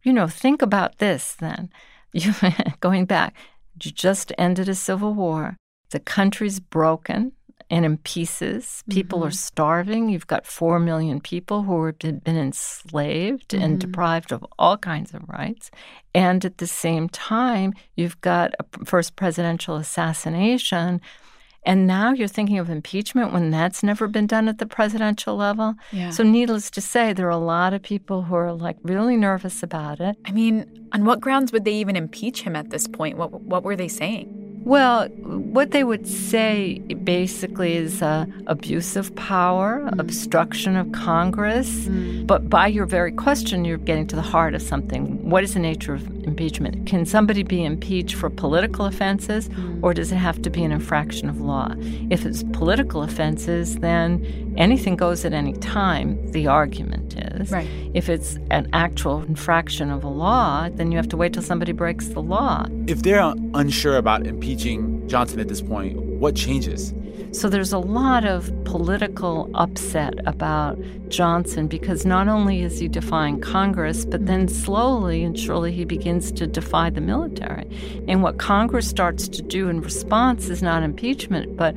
you 0.02 0.12
know, 0.12 0.28
think 0.28 0.62
about 0.62 0.98
this 0.98 1.34
then. 1.40 1.68
You 2.16 2.32
going 2.80 3.04
back, 3.04 3.34
you 3.82 3.90
just 3.90 4.32
ended 4.38 4.68
a 4.68 4.74
civil 4.74 5.12
war. 5.14 5.56
The 5.90 6.00
country's 6.00 6.60
broken 6.60 7.32
and 7.68 7.84
in 7.84 7.98
pieces. 7.98 8.82
People 8.88 9.18
mm-hmm. 9.18 9.28
are 9.28 9.32
starving. 9.32 10.08
You've 10.08 10.26
got 10.26 10.46
4 10.46 10.78
million 10.78 11.20
people 11.20 11.62
who 11.62 11.84
have 11.84 11.98
been 11.98 12.22
enslaved 12.26 13.50
mm-hmm. 13.50 13.64
and 13.64 13.80
deprived 13.80 14.32
of 14.32 14.46
all 14.58 14.76
kinds 14.76 15.12
of 15.14 15.28
rights. 15.28 15.70
And 16.14 16.44
at 16.44 16.58
the 16.58 16.66
same 16.66 17.08
time, 17.08 17.74
you've 17.96 18.20
got 18.20 18.54
a 18.58 18.84
first 18.84 19.16
presidential 19.16 19.76
assassination 19.76 21.00
and 21.66 21.86
now 21.86 22.12
you're 22.12 22.28
thinking 22.28 22.58
of 22.58 22.70
impeachment 22.70 23.32
when 23.32 23.50
that's 23.50 23.82
never 23.82 24.06
been 24.06 24.28
done 24.28 24.48
at 24.48 24.58
the 24.58 24.66
presidential 24.66 25.36
level. 25.36 25.74
Yeah. 25.90 26.10
So, 26.10 26.22
needless 26.22 26.70
to 26.70 26.80
say, 26.80 27.12
there 27.12 27.26
are 27.26 27.30
a 27.30 27.36
lot 27.36 27.74
of 27.74 27.82
people 27.82 28.22
who 28.22 28.36
are 28.36 28.52
like 28.52 28.76
really 28.82 29.16
nervous 29.16 29.62
about 29.64 30.00
it. 30.00 30.16
I 30.24 30.30
mean, 30.30 30.88
on 30.92 31.04
what 31.04 31.20
grounds 31.20 31.52
would 31.52 31.64
they 31.64 31.74
even 31.74 31.96
impeach 31.96 32.42
him 32.42 32.54
at 32.54 32.70
this 32.70 32.86
point? 32.86 33.18
What, 33.18 33.42
what 33.42 33.64
were 33.64 33.74
they 33.74 33.88
saying? 33.88 34.45
Well, 34.66 35.06
what 35.06 35.70
they 35.70 35.84
would 35.84 36.08
say 36.08 36.80
basically 37.04 37.76
is 37.76 38.02
uh, 38.02 38.26
abuse 38.48 38.96
of 38.96 39.14
power, 39.14 39.80
mm. 39.80 40.00
obstruction 40.00 40.74
of 40.74 40.90
Congress. 40.90 41.70
Mm. 41.86 42.26
But 42.26 42.50
by 42.50 42.66
your 42.66 42.84
very 42.84 43.12
question, 43.12 43.64
you're 43.64 43.78
getting 43.78 44.08
to 44.08 44.16
the 44.16 44.22
heart 44.22 44.56
of 44.56 44.62
something. 44.62 45.30
What 45.30 45.44
is 45.44 45.54
the 45.54 45.60
nature 45.60 45.94
of 45.94 46.04
impeachment? 46.24 46.84
Can 46.84 47.06
somebody 47.06 47.44
be 47.44 47.64
impeached 47.64 48.16
for 48.16 48.28
political 48.28 48.86
offenses, 48.86 49.48
mm. 49.50 49.78
or 49.84 49.94
does 49.94 50.10
it 50.10 50.16
have 50.16 50.42
to 50.42 50.50
be 50.50 50.64
an 50.64 50.72
infraction 50.72 51.28
of 51.28 51.40
law? 51.40 51.72
If 52.10 52.26
it's 52.26 52.42
political 52.52 53.04
offenses, 53.04 53.76
then 53.76 54.54
anything 54.56 54.96
goes 54.96 55.24
at 55.24 55.32
any 55.32 55.52
time, 55.52 56.32
the 56.32 56.48
argument 56.48 57.14
is. 57.16 57.52
Right. 57.52 57.68
If 57.94 58.08
it's 58.08 58.36
an 58.50 58.68
actual 58.72 59.22
infraction 59.22 59.92
of 59.92 60.02
a 60.02 60.08
law, 60.08 60.68
then 60.70 60.90
you 60.90 60.96
have 60.96 61.08
to 61.10 61.16
wait 61.16 61.34
till 61.34 61.44
somebody 61.44 61.70
breaks 61.70 62.08
the 62.08 62.20
law. 62.20 62.66
If 62.88 63.04
they're 63.04 63.32
unsure 63.54 63.96
about 63.96 64.26
impeachment, 64.26 64.55
Johnson 64.56 65.40
at 65.40 65.48
this 65.48 65.62
point, 65.62 65.96
what 65.96 66.34
changes? 66.34 66.94
So 67.32 67.48
there's 67.48 67.72
a 67.72 67.78
lot 67.78 68.24
of 68.24 68.50
political 68.64 69.50
upset 69.54 70.14
about 70.26 70.78
Johnson 71.08 71.66
because 71.66 72.06
not 72.06 72.28
only 72.28 72.62
is 72.62 72.78
he 72.78 72.88
defying 72.88 73.40
Congress, 73.40 74.04
but 74.06 74.26
then 74.26 74.48
slowly 74.48 75.22
and 75.22 75.38
surely 75.38 75.72
he 75.72 75.84
begins 75.84 76.32
to 76.32 76.46
defy 76.46 76.88
the 76.88 77.00
military. 77.00 77.66
And 78.08 78.22
what 78.22 78.38
Congress 78.38 78.88
starts 78.88 79.28
to 79.28 79.42
do 79.42 79.68
in 79.68 79.80
response 79.82 80.48
is 80.48 80.62
not 80.62 80.82
impeachment, 80.82 81.56
but 81.56 81.76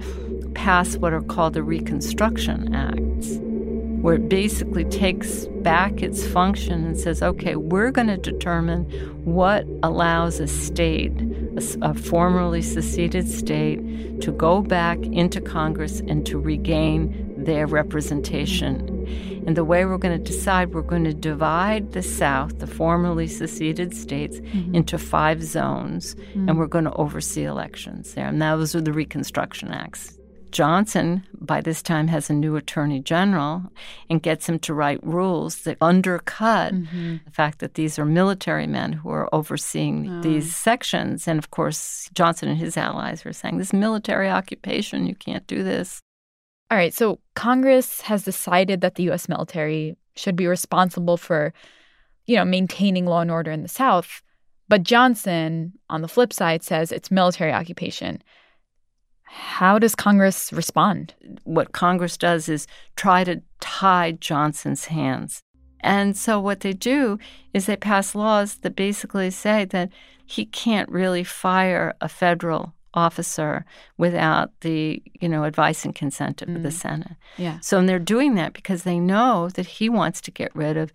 pass 0.54 0.96
what 0.98 1.12
are 1.14 1.22
called 1.22 1.54
the 1.54 1.64
Reconstruction 1.64 2.74
Acts. 2.74 3.40
where 4.02 4.16
it 4.16 4.30
basically 4.30 4.86
takes 4.86 5.46
back 5.62 6.02
its 6.02 6.26
function 6.26 6.86
and 6.86 6.98
says, 6.98 7.22
okay, 7.22 7.56
we're 7.58 7.92
going 7.92 8.08
to 8.08 8.18
determine 8.18 8.86
what 9.26 9.66
allows 9.84 10.40
a 10.40 10.48
state, 10.48 11.12
a, 11.82 11.94
formerly 11.94 12.62
seceded 12.62 13.28
state, 13.28 14.22
to 14.22 14.32
go 14.32 14.62
back 14.62 14.98
into 15.04 15.40
Congress 15.42 16.02
and 16.02 16.26
to 16.26 16.38
regain 16.40 17.34
their 17.38 17.66
representation. 17.66 19.08
And 19.48 19.56
the 19.56 19.64
way 19.64 19.86
we're 19.86 19.98
going 19.98 20.18
to 20.22 20.32
decide, 20.32 20.74
we're 20.74 20.82
going 20.82 21.06
to 21.06 21.14
divide 21.14 21.94
the 21.94 22.04
South, 22.04 22.60
the 22.60 22.68
formerly 22.68 23.28
seceded 23.28 23.96
states, 23.96 24.40
mm-hmm. 24.40 24.76
into 24.76 24.98
five 24.98 25.44
zones, 25.44 26.16
mm-hmm. 26.16 26.50
and 26.50 26.60
we're 26.60 26.68
going 26.68 26.86
to 26.86 26.94
oversee 26.94 27.46
elections 27.46 28.14
there. 28.14 28.28
And 28.28 28.42
those 28.42 28.76
are 28.76 28.82
the 28.82 28.94
Reconstruction 28.94 29.70
Acts. 29.70 30.19
Johnson, 30.52 31.26
by 31.34 31.62
this 31.62 31.82
time, 31.82 32.08
has 32.08 32.30
a 32.30 32.34
new 32.34 32.56
attorney 32.56 33.00
general 33.00 33.64
and 34.10 34.22
gets 34.22 34.48
him 34.48 34.60
to 34.60 34.74
write 34.74 35.04
rules 35.06 35.64
that 35.64 35.78
undercut 35.82 36.74
mm-hmm. 36.74 37.18
the 37.26 37.32
fact 37.32 37.60
that 37.60 37.76
these 37.76 38.00
are 38.00 38.06
military 38.06 38.68
men 38.68 38.94
who 38.94 39.10
are 39.10 39.34
overseeing 39.34 40.10
oh. 40.10 40.22
these 40.22 40.56
sections. 40.56 41.28
And 41.28 41.40
of 41.40 41.52
course, 41.52 42.10
Johnson 42.14 42.50
and 42.50 42.58
his 42.58 42.78
allies 42.78 43.26
are 43.26 43.34
saying, 43.34 43.58
This 43.58 43.74
military 43.74 44.30
occupation, 44.30 45.08
you 45.08 45.16
can't 45.16 45.46
do 45.48 45.64
this. 45.64 46.02
All 46.72 46.78
right, 46.78 46.94
so 46.94 47.20
Congress 47.36 48.02
has 48.02 48.24
decided 48.24 48.82
that 48.82 48.96
the 48.96 49.10
US 49.12 49.28
military 49.28 49.98
should 50.16 50.36
be 50.36 50.48
responsible 50.48 51.18
for, 51.18 51.54
you 52.28 52.36
know, 52.36 52.46
maintaining 52.46 53.06
law 53.06 53.22
and 53.22 53.32
order 53.32 53.52
in 53.52 53.64
the 53.64 53.68
South. 53.68 54.22
But 54.68 54.84
Johnson, 54.84 55.74
on 55.90 56.02
the 56.02 56.08
flip 56.08 56.32
side, 56.32 56.64
says 56.64 56.92
it's 56.92 57.10
military 57.10 57.52
occupation. 57.52 58.22
How 59.32 59.78
does 59.78 59.94
Congress 59.94 60.52
respond? 60.52 61.14
What 61.44 61.72
Congress 61.72 62.18
does 62.18 62.50
is 62.50 62.66
try 62.96 63.24
to 63.24 63.42
tie 63.60 64.14
Johnson's 64.14 64.86
hands. 64.86 65.44
And 65.82 66.18
so 66.18 66.40
what 66.40 66.62
they 66.62 66.74
do 66.74 67.20
is 67.54 67.68
they 67.68 67.78
pass 67.78 68.16
laws 68.16 68.56
that 68.56 68.76
basically 68.76 69.30
say 69.30 69.66
that 69.66 69.92
he 70.26 70.46
can't 70.46 70.90
really 70.90 71.24
fire 71.24 71.94
a 72.02 72.10
federal 72.10 72.74
officer 72.96 73.66
without 73.98 74.50
the 74.62 75.02
you 75.22 75.30
know 75.30 75.44
advice 75.44 75.86
and 75.86 75.94
consent 75.94 76.42
of 76.42 76.50
mm. 76.50 76.64
the 76.64 76.72
Senate. 76.72 77.16
Yeah. 77.38 77.60
So 77.62 77.78
and 77.78 77.88
they're 77.88 78.00
doing 78.00 78.34
that 78.36 78.54
because 78.54 78.82
they 78.82 79.00
know 79.00 79.50
that 79.50 79.68
he 79.68 79.90
wants 79.90 80.22
to 80.22 80.32
get 80.32 80.54
rid 80.56 80.76
of 80.76 80.92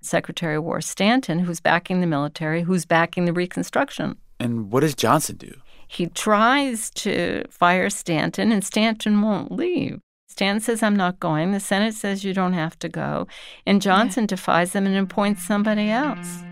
Secretary 0.00 0.56
of 0.56 0.64
War 0.64 0.80
Stanton, 0.80 1.38
who's 1.38 1.60
backing 1.60 2.00
the 2.00 2.06
military, 2.06 2.62
who's 2.62 2.84
backing 2.84 3.26
the 3.26 3.32
Reconstruction. 3.32 4.16
And 4.40 4.70
what 4.72 4.80
does 4.80 4.94
Johnson 4.94 5.36
do? 5.36 5.54
He 5.88 6.06
tries 6.06 6.90
to 6.90 7.44
fire 7.50 7.90
Stanton, 7.90 8.52
and 8.52 8.64
Stanton 8.64 9.22
won't 9.22 9.52
leave. 9.52 10.00
Stanton 10.28 10.60
says, 10.60 10.82
I'm 10.82 10.96
not 10.96 11.18
going. 11.18 11.52
The 11.52 11.60
Senate 11.60 11.94
says 11.94 12.24
you 12.24 12.34
don't 12.34 12.52
have 12.52 12.78
to 12.80 12.88
go. 12.88 13.26
And 13.64 13.80
Johnson 13.80 14.24
yeah. 14.24 14.28
defies 14.28 14.72
them 14.72 14.86
and 14.86 14.96
appoints 14.96 15.46
somebody 15.46 15.88
else. 15.88 16.42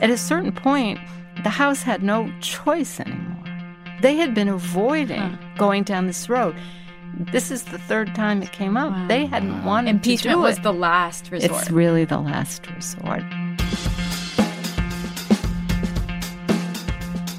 At 0.00 0.10
a 0.10 0.18
certain 0.18 0.52
point, 0.52 0.98
the 1.44 1.50
House 1.50 1.82
had 1.82 2.02
no 2.02 2.32
choice 2.40 2.98
anymore. 2.98 3.44
They 4.02 4.16
had 4.16 4.34
been 4.34 4.48
avoiding 4.48 5.20
huh. 5.20 5.36
going 5.56 5.84
down 5.84 6.06
this 6.06 6.28
road. 6.28 6.56
This 7.32 7.50
is 7.50 7.62
the 7.64 7.78
third 7.78 8.14
time 8.14 8.42
it 8.42 8.52
came 8.52 8.76
up. 8.76 8.90
Wow. 8.90 9.06
They 9.06 9.26
hadn't 9.26 9.64
wanted 9.64 9.90
Impeachment 9.90 10.34
to 10.34 10.38
do 10.38 10.42
was 10.42 10.58
the 10.58 10.72
last 10.72 11.30
resort. 11.30 11.62
It's 11.62 11.70
really 11.70 12.04
the 12.04 12.18
last 12.18 12.68
resort. 12.70 13.22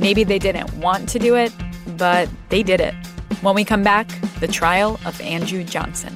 Maybe 0.07 0.23
they 0.23 0.39
didn't 0.39 0.73
want 0.77 1.09
to 1.09 1.19
do 1.19 1.35
it, 1.35 1.51
but 1.97 2.29
they 2.47 2.63
did 2.63 2.79
it. 2.79 2.95
When 3.41 3.53
we 3.55 3.65
come 3.65 3.83
back, 3.83 4.07
the 4.39 4.47
trial 4.47 4.97
of 5.05 5.19
Andrew 5.19 5.65
Johnson. 5.65 6.15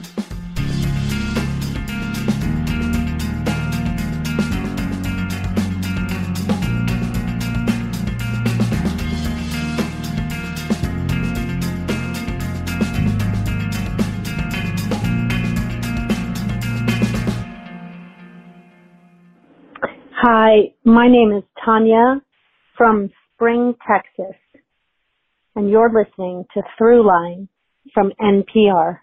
Hi, 20.14 20.72
my 20.86 21.10
name 21.10 21.34
is 21.34 21.44
Tanya 21.66 22.22
from 22.78 23.10
Spring, 23.42 23.74
Texas, 23.88 24.40
and 25.56 25.68
you're 25.68 25.92
listening 25.92 26.46
to 26.54 26.62
Throughline 26.80 27.48
from 27.92 28.12
NPR. 28.22 29.00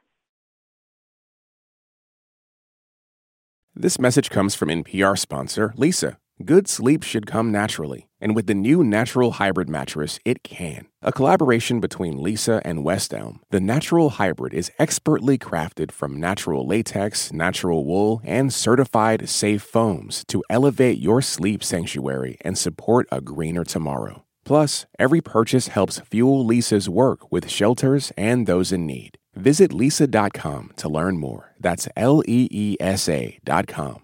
This 3.74 3.98
message 3.98 4.30
comes 4.30 4.54
from 4.54 4.68
NPR 4.68 5.18
sponsor 5.18 5.74
Leesa. 5.76 6.18
Good 6.44 6.68
sleep 6.68 7.02
should 7.02 7.26
come 7.26 7.50
naturally, 7.50 8.06
and 8.20 8.36
with 8.36 8.46
the 8.46 8.54
new 8.54 8.84
Natural 8.84 9.32
Hybrid 9.32 9.68
mattress, 9.68 10.20
it 10.24 10.44
can. 10.44 10.86
A 11.02 11.10
collaboration 11.10 11.80
between 11.80 12.16
Leesa 12.16 12.62
and 12.64 12.84
West 12.84 13.12
Elm, 13.12 13.40
the 13.50 13.58
Natural 13.58 14.08
Hybrid 14.10 14.54
is 14.54 14.70
expertly 14.78 15.36
crafted 15.36 15.90
from 15.90 16.20
natural 16.20 16.64
latex, 16.64 17.32
natural 17.32 17.84
wool, 17.84 18.20
and 18.22 18.54
certified 18.54 19.28
safe 19.28 19.62
foams 19.62 20.24
to 20.28 20.44
elevate 20.48 20.98
your 20.98 21.22
sleep 21.22 21.64
sanctuary 21.64 22.38
and 22.42 22.56
support 22.56 23.08
a 23.10 23.20
greener 23.20 23.64
tomorrow. 23.64 24.24
Plus, 24.48 24.86
every 24.98 25.20
purchase 25.20 25.68
helps 25.68 26.00
fuel 26.10 26.42
Leesa's 26.42 26.88
work 26.88 27.30
with 27.30 27.50
shelters 27.50 28.12
and 28.16 28.46
those 28.46 28.72
in 28.72 28.86
need. 28.86 29.18
Visit 29.36 29.72
leesa.com 29.72 30.72
to 30.78 30.88
learn 30.88 31.18
more. 31.18 31.52
That's 31.60 31.86
L 31.94 32.22
E 32.26 32.48
E 32.50 32.76
S 32.80 33.10
A.com. 33.10 34.00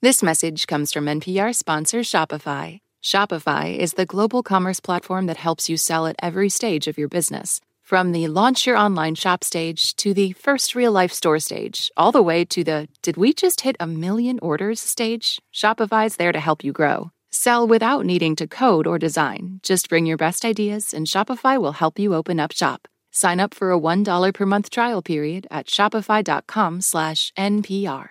This 0.00 0.22
message 0.22 0.66
comes 0.66 0.94
from 0.94 1.04
NPR 1.04 1.54
sponsor 1.54 2.00
Shopify. 2.00 2.78
Shopify 3.02 3.76
is 3.76 3.92
the 3.94 4.06
global 4.06 4.42
commerce 4.42 4.80
platform 4.80 5.26
that 5.26 5.36
helps 5.36 5.68
you 5.68 5.76
sell 5.76 6.06
at 6.06 6.16
every 6.22 6.48
stage 6.48 6.88
of 6.88 6.96
your 6.96 7.08
business. 7.08 7.60
From 7.82 8.12
the 8.12 8.28
launch 8.28 8.66
your 8.66 8.78
online 8.78 9.14
shop 9.14 9.44
stage 9.44 9.94
to 9.96 10.14
the 10.14 10.32
first 10.32 10.74
real 10.74 10.92
life 10.92 11.12
store 11.12 11.38
stage, 11.38 11.90
all 11.98 12.12
the 12.12 12.22
way 12.22 12.46
to 12.46 12.64
the 12.64 12.88
did 13.02 13.18
we 13.18 13.34
just 13.34 13.60
hit 13.60 13.76
a 13.78 13.86
million 13.86 14.38
orders 14.40 14.80
stage, 14.80 15.38
Shopify's 15.52 16.16
there 16.16 16.32
to 16.32 16.40
help 16.40 16.64
you 16.64 16.72
grow. 16.72 17.10
Sell 17.36 17.66
without 17.66 18.06
needing 18.06 18.36
to 18.36 18.46
code 18.46 18.86
or 18.86 18.96
design. 18.96 19.58
Just 19.64 19.88
bring 19.88 20.06
your 20.06 20.16
best 20.16 20.44
ideas 20.44 20.94
and 20.94 21.04
Shopify 21.04 21.60
will 21.60 21.72
help 21.72 21.98
you 21.98 22.14
open 22.14 22.38
up 22.38 22.52
shop. 22.52 22.86
Sign 23.10 23.40
up 23.40 23.54
for 23.54 23.72
a 23.72 23.76
$1 23.76 24.32
per 24.32 24.46
month 24.46 24.70
trial 24.70 25.02
period 25.02 25.44
at 25.50 25.66
shopify.com/npr. 25.66 28.08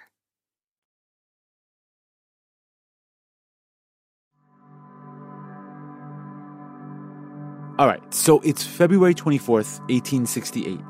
All 7.80 7.88
right, 7.88 8.14
so 8.14 8.42
it's 8.42 8.66
February 8.66 9.14
24th, 9.14 9.80
1868, 9.88 10.82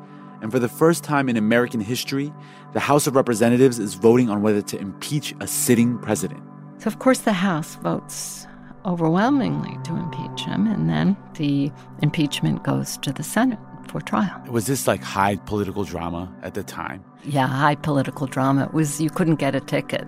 and 0.42 0.52
for 0.52 0.58
the 0.58 0.68
first 0.68 1.04
time 1.04 1.30
in 1.30 1.38
American 1.38 1.82
history, 1.82 2.34
the 2.74 2.80
House 2.80 3.06
of 3.06 3.16
Representatives 3.16 3.78
is 3.78 3.94
voting 3.94 4.32
on 4.32 4.42
whether 4.42 4.64
to 4.64 4.80
impeach 4.80 5.36
a 5.40 5.46
sitting 5.46 6.00
president. 6.00 6.42
So, 6.84 6.90
of 6.90 7.00
course, 7.00 7.20
the 7.20 7.32
House 7.32 7.76
votes 7.76 8.46
overwhelmingly 8.86 9.78
to 9.86 9.96
impeach 9.96 10.44
him, 10.44 10.68
and 10.68 10.90
then 10.90 11.16
the 11.36 11.72
impeachment 12.02 12.64
goes 12.64 12.98
to 12.98 13.14
the 13.14 13.24
Senate 13.24 13.60
for 13.88 14.02
trial. 14.02 14.44
Was 14.50 14.68
this 14.68 14.86
like 14.86 15.02
high 15.02 15.38
political 15.38 15.86
drama 15.86 16.30
at 16.42 16.56
the 16.56 16.64
time? 16.64 17.02
Yeah, 17.24 17.48
high 17.48 17.76
political 17.76 18.28
drama. 18.28 18.66
It 18.66 18.74
was 18.74 19.00
you 19.00 19.10
couldn't 19.10 19.36
get 19.36 19.56
a 19.56 19.62
ticket. 19.62 20.06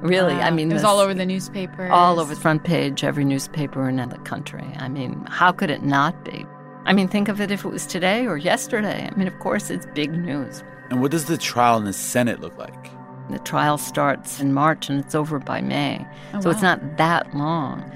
Really, 0.00 0.32
uh, 0.32 0.46
I 0.46 0.50
mean, 0.50 0.70
it 0.70 0.72
was 0.72 0.80
this, 0.80 0.88
all 0.88 0.98
over 0.98 1.12
the 1.12 1.26
newspaper. 1.26 1.88
All 1.88 2.18
over 2.18 2.34
the 2.34 2.40
front 2.40 2.64
page, 2.64 3.04
every 3.04 3.26
newspaper 3.26 3.86
in 3.86 3.96
the 3.96 4.18
country. 4.20 4.64
I 4.78 4.88
mean, 4.88 5.26
how 5.28 5.52
could 5.52 5.68
it 5.68 5.82
not 5.82 6.24
be? 6.24 6.46
I 6.86 6.94
mean, 6.94 7.06
think 7.06 7.28
of 7.28 7.38
it 7.38 7.50
if 7.50 7.66
it 7.66 7.68
was 7.68 7.84
today 7.84 8.26
or 8.26 8.38
yesterday. 8.38 9.10
I 9.12 9.14
mean, 9.14 9.28
of 9.28 9.38
course, 9.40 9.68
it's 9.68 9.84
big 9.92 10.12
news. 10.12 10.64
And 10.88 11.02
what 11.02 11.10
does 11.10 11.26
the 11.26 11.36
trial 11.36 11.76
in 11.76 11.84
the 11.84 11.92
Senate 11.92 12.40
look 12.40 12.56
like? 12.56 12.90
The 13.30 13.38
trial 13.40 13.78
starts 13.78 14.40
in 14.40 14.52
March 14.52 14.90
and 14.90 15.00
it's 15.00 15.14
over 15.14 15.38
by 15.38 15.60
May. 15.60 16.06
Oh, 16.34 16.40
so 16.40 16.48
wow. 16.48 16.52
it's 16.52 16.62
not 16.62 16.96
that 16.98 17.34
long, 17.34 17.90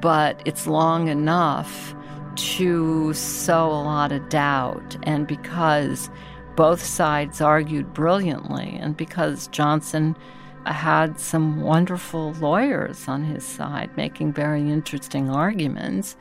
but 0.00 0.40
it's 0.44 0.66
long 0.66 1.08
enough 1.08 1.94
to 2.36 3.12
sow 3.12 3.66
a 3.66 3.82
lot 3.82 4.12
of 4.12 4.28
doubt. 4.28 4.96
And 5.02 5.26
because 5.26 6.10
both 6.56 6.82
sides 6.82 7.40
argued 7.40 7.92
brilliantly, 7.94 8.76
and 8.80 8.96
because 8.96 9.48
Johnson 9.48 10.16
had 10.66 11.18
some 11.18 11.62
wonderful 11.62 12.32
lawyers 12.34 13.08
on 13.08 13.24
his 13.24 13.44
side 13.44 13.90
making 13.96 14.32
very 14.32 14.60
interesting 14.70 15.30
arguments. 15.30 16.16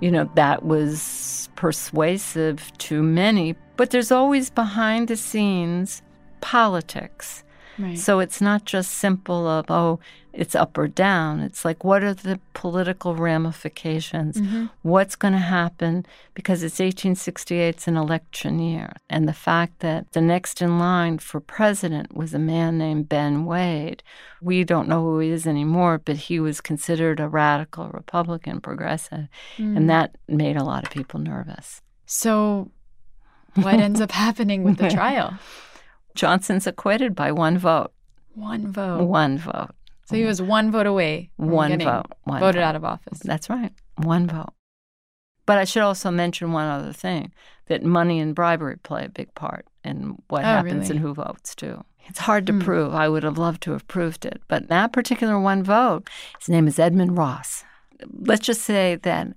You 0.00 0.10
know, 0.10 0.30
that 0.34 0.64
was 0.64 1.48
persuasive 1.56 2.72
to 2.78 3.02
many. 3.02 3.54
But 3.76 3.90
there's 3.90 4.10
always 4.10 4.50
behind 4.50 5.08
the 5.08 5.16
scenes 5.16 6.02
politics. 6.40 7.44
Right. 7.78 7.98
So 7.98 8.20
it's 8.20 8.40
not 8.40 8.64
just 8.64 8.92
simple 8.92 9.46
of, 9.46 9.70
oh, 9.70 9.98
it's 10.32 10.54
up 10.54 10.78
or 10.78 10.88
down. 10.88 11.40
It's 11.40 11.64
like, 11.64 11.84
what 11.84 12.02
are 12.02 12.14
the 12.14 12.40
political 12.54 13.14
ramifications? 13.14 14.38
Mm-hmm. 14.38 14.66
What's 14.82 15.14
going 15.14 15.34
to 15.34 15.38
happen? 15.38 16.06
Because 16.34 16.62
it's 16.62 16.78
1868, 16.78 17.68
it's 17.68 17.88
an 17.88 17.96
election 17.96 18.58
year. 18.58 18.94
And 19.10 19.28
the 19.28 19.34
fact 19.34 19.80
that 19.80 20.10
the 20.12 20.20
next 20.20 20.62
in 20.62 20.78
line 20.78 21.18
for 21.18 21.40
president 21.40 22.16
was 22.16 22.32
a 22.32 22.38
man 22.38 22.78
named 22.78 23.08
Ben 23.08 23.44
Wade. 23.44 24.02
We 24.40 24.64
don't 24.64 24.88
know 24.88 25.02
who 25.02 25.18
he 25.18 25.30
is 25.30 25.46
anymore, 25.46 26.00
but 26.02 26.16
he 26.16 26.40
was 26.40 26.60
considered 26.60 27.20
a 27.20 27.28
radical 27.28 27.88
Republican 27.88 28.60
progressive. 28.60 29.28
Mm. 29.58 29.76
And 29.76 29.90
that 29.90 30.16
made 30.28 30.56
a 30.56 30.64
lot 30.64 30.84
of 30.84 30.90
people 30.90 31.20
nervous. 31.20 31.82
So, 32.06 32.70
what 33.54 33.74
ends 33.74 34.00
up 34.00 34.12
happening 34.12 34.64
with 34.64 34.78
the 34.78 34.88
trial? 34.90 35.34
Johnson's 36.14 36.66
acquitted 36.66 37.14
by 37.14 37.32
one 37.32 37.58
vote. 37.58 37.92
One 38.34 38.70
vote. 38.72 39.04
One 39.04 39.38
vote. 39.38 39.70
So 40.06 40.16
he 40.16 40.24
was 40.24 40.42
one 40.42 40.70
vote 40.70 40.86
away. 40.86 41.30
one 41.36 41.78
vote. 41.78 42.06
One 42.24 42.40
voted 42.40 42.56
vote. 42.56 42.62
out 42.62 42.76
of 42.76 42.84
office. 42.84 43.20
That's 43.20 43.48
right. 43.48 43.72
One 43.96 44.26
vote. 44.26 44.52
But 45.46 45.58
I 45.58 45.64
should 45.64 45.82
also 45.82 46.10
mention 46.10 46.52
one 46.52 46.68
other 46.68 46.92
thing 46.92 47.32
that 47.66 47.82
money 47.82 48.20
and 48.20 48.34
bribery 48.34 48.76
play 48.82 49.04
a 49.04 49.08
big 49.08 49.34
part 49.34 49.66
in 49.84 50.16
what 50.28 50.42
oh, 50.42 50.46
happens 50.46 50.88
really? 50.88 50.90
and 50.90 51.00
who 51.00 51.14
votes 51.14 51.54
too. 51.54 51.82
It's 52.06 52.20
hard 52.20 52.46
to 52.48 52.52
Hmm. 52.52 52.60
prove. 52.60 52.94
I 52.94 53.08
would 53.08 53.22
have 53.22 53.38
loved 53.38 53.62
to 53.62 53.72
have 53.72 53.86
proved 53.88 54.24
it. 54.24 54.42
But 54.48 54.68
that 54.68 54.92
particular 54.92 55.38
one 55.38 55.62
vote, 55.62 56.08
his 56.38 56.48
name 56.48 56.66
is 56.66 56.78
Edmund 56.78 57.16
Ross. 57.16 57.64
Let's 58.10 58.44
just 58.46 58.62
say 58.62 58.96
that 59.02 59.28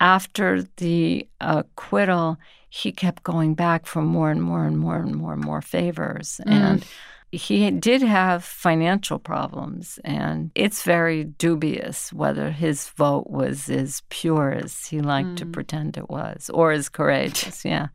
after 0.00 0.62
the 0.76 1.28
acquittal, 1.40 2.38
he 2.74 2.90
kept 2.90 3.22
going 3.22 3.52
back 3.54 3.84
for 3.84 4.00
more 4.00 4.30
and 4.30 4.42
more 4.42 4.64
and 4.64 4.78
more 4.78 4.96
and 4.96 5.14
more 5.14 5.34
and 5.34 5.44
more 5.44 5.60
favors. 5.60 6.40
Mm. 6.46 6.52
And 6.52 6.84
he 7.30 7.70
did 7.70 8.00
have 8.00 8.42
financial 8.44 9.18
problems, 9.18 10.00
and 10.04 10.50
it's 10.54 10.82
very 10.82 11.24
dubious 11.24 12.10
whether 12.14 12.50
his 12.50 12.88
vote 12.96 13.26
was 13.28 13.68
as 13.68 14.02
pure 14.08 14.52
as 14.52 14.86
he 14.86 15.02
liked 15.02 15.36
to 15.36 15.44
Mm. 15.46 15.52
pretend 15.52 15.98
it 15.98 16.08
was, 16.08 16.50
or 16.54 16.72
as 16.72 16.88
courageous. 16.88 17.62
Yeah, 17.72 17.88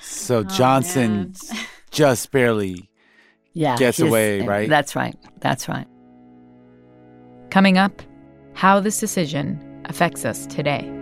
So 0.00 0.42
Johnson 0.42 1.34
just 1.92 2.32
barely 2.32 2.90
yeah, 3.54 3.76
Gets 3.76 4.00
away, 4.00 4.42
right? 4.42 4.68
That's 4.68 4.96
right. 4.96 5.16
That's 5.40 5.68
right. 5.68 5.86
Coming 7.50 7.78
up, 7.78 8.02
how 8.54 8.80
this 8.80 8.98
decision 8.98 9.58
affects 9.84 10.24
us 10.24 10.44
today. 10.46 10.97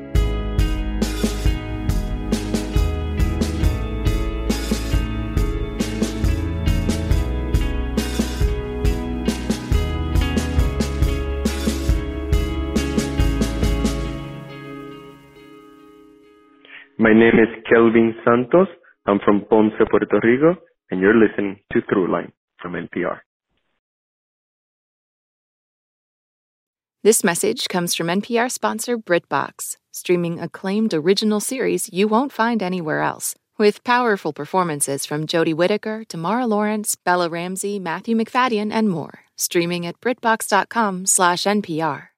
My 17.07 17.13
name 17.13 17.39
is 17.39 17.53
Kelvin 17.71 18.17
Santos. 18.25 18.67
I'm 19.07 19.21
from 19.25 19.45
Ponce, 19.49 19.75
Puerto 19.89 20.19
Rico, 20.25 20.57
and 20.91 21.01
you're 21.01 21.15
listening 21.15 21.61
to 21.73 21.81
Throughline 21.83 22.33
from 22.61 22.73
NPR. 22.73 23.21
This 27.05 27.23
message 27.23 27.69
comes 27.69 27.95
from 27.95 28.09
NPR 28.09 28.51
sponsor 28.51 28.99
BritBox, 28.99 29.77
streaming 29.93 30.41
acclaimed 30.41 30.93
original 30.93 31.39
series 31.39 31.89
you 31.93 32.09
won't 32.09 32.33
find 32.33 32.61
anywhere 32.61 33.03
else. 33.03 33.37
With 33.57 33.85
powerful 33.85 34.33
performances 34.33 35.07
from 35.07 35.29
Jodie 35.29 35.55
Whittaker, 35.55 36.03
Tamara 36.09 36.49
Lawrence, 36.49 36.97
Bella 36.97 37.29
Ramsey, 37.29 37.79
Matthew 37.79 38.17
Macfadyen, 38.17 38.73
and 38.73 38.91
more, 38.91 39.21
streaming 39.37 39.87
at 39.87 40.01
BritBox.com/NPR. 40.01 42.09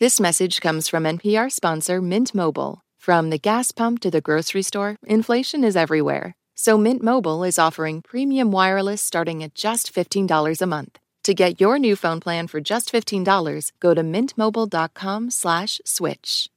This 0.00 0.18
message 0.18 0.62
comes 0.62 0.88
from 0.88 1.04
NPR 1.04 1.50
sponsor 1.50 2.00
Mint 2.00 2.34
Mobile. 2.34 2.80
From 3.08 3.30
the 3.30 3.38
gas 3.38 3.72
pump 3.72 4.00
to 4.00 4.10
the 4.10 4.20
grocery 4.20 4.60
store, 4.60 4.98
inflation 5.06 5.64
is 5.64 5.76
everywhere. 5.76 6.34
So 6.54 6.76
Mint 6.76 7.02
Mobile 7.02 7.42
is 7.42 7.58
offering 7.58 8.02
premium 8.02 8.50
wireless 8.50 9.00
starting 9.00 9.42
at 9.42 9.54
just 9.54 9.94
$15 9.94 10.60
a 10.60 10.66
month. 10.66 10.98
To 11.22 11.32
get 11.32 11.58
your 11.58 11.78
new 11.78 11.96
phone 11.96 12.20
plan 12.20 12.48
for 12.48 12.60
just 12.60 12.92
$15, 12.92 13.72
go 13.80 13.94
to 13.94 14.02
mintmobile.com/switch. 14.02 16.50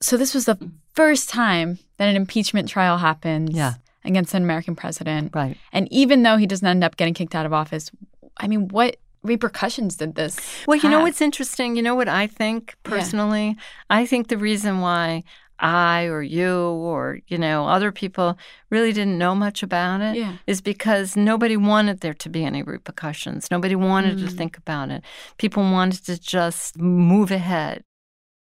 So 0.00 0.16
this 0.16 0.32
was 0.32 0.46
the 0.46 0.56
first 0.94 1.28
time 1.28 1.78
that 1.98 2.08
an 2.08 2.16
impeachment 2.16 2.70
trial 2.70 2.96
happens 2.96 3.54
Yeah. 3.54 3.74
against 4.04 4.32
an 4.32 4.42
American 4.42 4.74
president. 4.74 5.34
Right. 5.34 5.58
And 5.70 5.86
even 5.92 6.22
though 6.22 6.38
he 6.38 6.46
doesn't 6.46 6.66
end 6.66 6.82
up 6.82 6.96
getting 6.96 7.12
kicked 7.12 7.34
out 7.34 7.44
of 7.44 7.52
office, 7.52 7.90
I 8.38 8.48
mean, 8.48 8.68
what 8.68 8.96
repercussions 9.26 9.96
did 9.96 10.14
this? 10.14 10.38
Well, 10.66 10.78
you 10.78 10.88
know 10.88 11.00
what's 11.00 11.20
interesting? 11.20 11.76
You 11.76 11.82
know 11.82 11.94
what 11.94 12.08
I 12.08 12.26
think 12.26 12.74
Yeah. 12.84 12.90
personally? 12.90 13.56
I 13.90 14.06
think 14.06 14.28
the 14.28 14.38
reason 14.38 14.80
why 14.80 15.22
I 15.58 16.04
or 16.04 16.22
you 16.22 16.54
or, 16.54 17.18
you 17.28 17.38
know, 17.38 17.66
other 17.66 17.90
people 17.90 18.36
really 18.70 18.92
didn't 18.92 19.16
know 19.16 19.34
much 19.34 19.62
about 19.62 20.02
it 20.02 20.16
is 20.46 20.58
Yeah. 20.60 20.64
because 20.64 21.16
nobody 21.16 21.56
wanted 21.56 22.00
there 22.00 22.12
to 22.14 22.28
be 22.28 22.44
any 22.44 22.62
repercussions. 22.62 23.50
Nobody 23.50 23.74
wanted 23.74 24.18
to 24.18 24.26
Mm. 24.26 24.36
think 24.36 24.58
about 24.58 24.90
it. 24.90 25.02
People 25.38 25.62
wanted 25.62 26.04
to 26.06 26.20
just 26.20 26.76
move 26.78 27.30
ahead. 27.30 27.84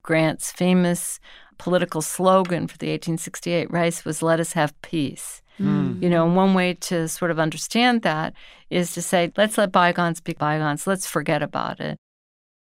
Grant's 0.04 0.52
famous 0.52 1.20
political 1.60 2.02
slogan 2.02 2.68
for 2.68 2.78
the 2.78 2.90
1868 2.92 3.70
race 3.72 4.04
was 4.06 4.22
let 4.24 4.40
us 4.40 4.54
have 4.54 4.80
peace. 4.82 5.42
Mm. 5.60 6.02
You 6.02 6.10
know, 6.10 6.26
and 6.26 6.36
one 6.36 6.54
way 6.54 6.76
to 6.76 7.08
sort 7.08 7.32
of 7.32 7.40
understand 7.40 8.04
that 8.04 8.34
is 8.70 8.94
to 8.94 9.02
say, 9.02 9.32
let's 9.38 9.58
let 9.58 9.72
bygones 9.72 10.22
be 10.22 10.34
bygones. 10.34 10.86
Let's 10.86 11.08
forget 11.08 11.42
about 11.42 11.80
it. 11.80 11.98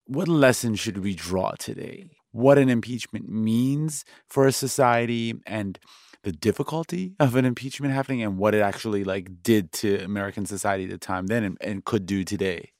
what 0.06 0.28
lesson 0.28 0.73
should 0.75 0.97
we 0.99 1.13
draw 1.13 1.52
today? 1.60 2.10
What 2.32 2.58
an 2.58 2.69
impeachment 2.69 3.30
means 3.30 4.06
for 4.28 4.47
a 4.47 4.52
society 4.52 5.36
and 5.45 5.78
the 6.23 6.32
difficulty 6.32 7.13
of 7.19 7.36
an 7.36 7.45
impeachment 7.45 7.93
happening 7.93 8.23
and 8.23 8.38
what 8.38 8.56
it 8.56 8.62
actually 8.62 9.04
like 9.04 9.41
did 9.43 9.71
to 9.73 10.04
American 10.04 10.45
society 10.45 10.86
at 10.86 10.89
the 10.89 10.97
time 10.97 11.28
then 11.28 11.43
and, 11.43 11.58
and 11.62 11.86
could 11.86 12.06
do 12.06 12.23
today. 12.23 12.71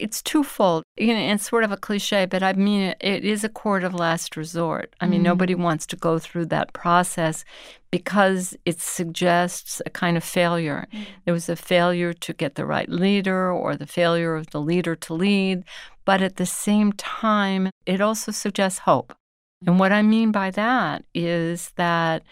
It's 0.00 0.22
twofold. 0.22 0.82
You 0.96 1.14
know, 1.14 1.32
it's 1.34 1.48
sort 1.48 1.64
of 1.64 1.72
a 1.72 1.76
cliche, 1.76 2.26
but 2.26 2.42
I 2.42 2.52
mean, 2.54 2.80
it, 2.80 2.96
it 3.00 3.24
is 3.24 3.44
a 3.44 3.48
court 3.48 3.84
of 3.84 3.94
last 3.94 4.36
resort. 4.36 4.94
I 5.00 5.06
mean, 5.06 5.20
Mm. 5.20 5.24
nobody 5.24 5.54
wants 5.54 5.86
to 5.88 5.96
go 5.96 6.18
through 6.18 6.46
that 6.46 6.72
process 6.72 7.44
because 7.90 8.56
it 8.64 8.80
suggests 8.80 9.82
a 9.84 9.90
kind 9.90 10.16
of 10.16 10.24
failure. 10.24 10.86
There 11.24 11.34
was 11.34 11.48
a 11.48 11.56
failure 11.56 12.12
to 12.14 12.32
get 12.32 12.54
the 12.54 12.64
right 12.66 12.88
leader 12.88 13.50
or 13.52 13.76
the 13.76 13.86
failure 13.86 14.34
of 14.36 14.50
the 14.50 14.60
leader 14.60 14.94
to 14.96 15.14
lead. 15.14 15.64
But 16.04 16.22
at 16.22 16.36
the 16.36 16.46
same 16.46 16.92
time, 16.92 17.70
it 17.86 18.00
also 18.00 18.32
suggests 18.32 18.80
hope. 18.80 19.14
And 19.66 19.78
what 19.78 19.92
I 19.92 20.02
mean 20.02 20.32
by 20.32 20.50
that 20.52 21.04
is 21.14 21.72
that 21.76 22.22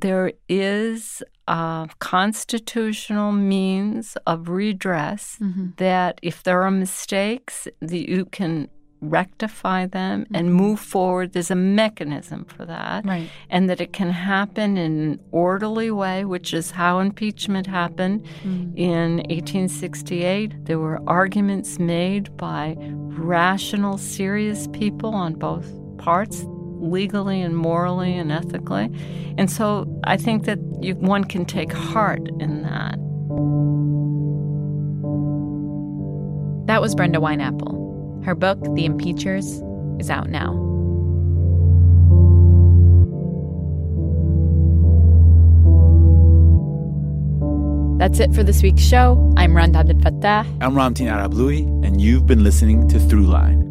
there 0.00 0.32
is 0.48 1.22
a 1.46 1.88
constitutional 2.00 3.30
means 3.32 4.16
of 4.26 4.48
redress 4.48 5.38
Mhm. 5.40 5.76
that 5.76 6.18
if 6.22 6.42
there 6.42 6.62
are 6.62 6.70
mistakes, 6.70 7.68
that 7.80 8.08
you 8.08 8.24
can 8.24 8.68
rectify 9.00 9.84
them 9.86 10.24
and 10.32 10.54
move 10.54 10.80
forward. 10.80 11.32
There's 11.34 11.50
a 11.50 11.54
mechanism 11.54 12.46
for 12.46 12.64
that. 12.64 13.04
Right. 13.04 13.28
And 13.50 13.68
that 13.68 13.78
it 13.78 13.92
can 13.92 14.10
happen 14.10 14.78
in 14.78 14.92
an 15.06 15.20
orderly 15.30 15.90
way, 15.90 16.24
which 16.24 16.54
is 16.54 16.70
how 16.70 17.00
impeachment 17.00 17.66
happened 17.66 18.24
in 18.74 19.20
1868. 19.28 20.64
There 20.64 20.78
were 20.78 21.00
arguments 21.06 21.78
made 21.78 22.34
by 22.38 22.76
rational, 22.80 23.98
serious 23.98 24.66
people 24.72 25.12
on 25.14 25.34
both 25.34 25.66
parts, 25.98 26.46
legally 26.84 27.40
and 27.40 27.56
morally 27.56 28.16
and 28.16 28.30
ethically. 28.30 28.90
And 29.36 29.50
so 29.50 29.86
I 30.04 30.16
think 30.16 30.44
that 30.44 30.58
you, 30.80 30.94
one 30.96 31.24
can 31.24 31.44
take 31.44 31.72
heart 31.72 32.28
in 32.40 32.62
that. 32.62 32.98
That 36.66 36.80
was 36.80 36.94
Brenda 36.94 37.18
Wineapple. 37.18 38.24
Her 38.24 38.34
book, 38.34 38.60
The 38.62 38.86
Impeachers, 38.86 39.62
is 40.00 40.10
out 40.10 40.30
now. 40.30 40.60
That's 47.98 48.20
it 48.20 48.34
for 48.34 48.42
this 48.42 48.62
week's 48.62 48.82
show. 48.82 49.32
I'm 49.36 49.56
Rund 49.56 49.74
Abdelfatah. 49.74 50.44
I'm 50.60 50.74
Ramtin 50.74 51.08
Arablouei, 51.08 51.60
and 51.86 52.00
you've 52.00 52.26
been 52.26 52.44
listening 52.44 52.86
to 52.88 52.98
Throughline. 52.98 53.63